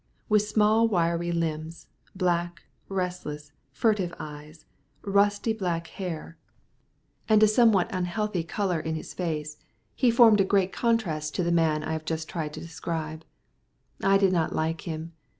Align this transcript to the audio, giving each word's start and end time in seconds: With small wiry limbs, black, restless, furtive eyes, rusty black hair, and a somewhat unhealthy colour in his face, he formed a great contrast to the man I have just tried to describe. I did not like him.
With 0.29 0.41
small 0.41 0.87
wiry 0.87 1.31
limbs, 1.31 1.85
black, 2.15 2.63
restless, 2.89 3.51
furtive 3.71 4.15
eyes, 4.17 4.65
rusty 5.03 5.53
black 5.53 5.85
hair, 5.85 6.39
and 7.29 7.43
a 7.43 7.47
somewhat 7.47 7.93
unhealthy 7.93 8.43
colour 8.43 8.79
in 8.79 8.95
his 8.95 9.13
face, 9.13 9.57
he 9.93 10.09
formed 10.09 10.41
a 10.41 10.43
great 10.43 10.73
contrast 10.73 11.35
to 11.35 11.43
the 11.43 11.51
man 11.51 11.83
I 11.83 11.93
have 11.93 12.05
just 12.05 12.27
tried 12.27 12.53
to 12.53 12.59
describe. 12.59 13.23
I 14.03 14.17
did 14.17 14.33
not 14.33 14.55
like 14.55 14.87
him. 14.87 15.13